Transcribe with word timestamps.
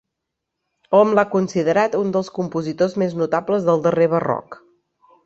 Hom 0.99 1.11
l'ha 1.19 1.25
considerat 1.33 1.97
un 1.99 2.09
dels 2.15 2.31
compositors 2.39 2.97
més 3.03 3.13
notables 3.21 3.69
del 3.69 3.85
darrer 3.85 4.09
Barroc. 4.15 4.59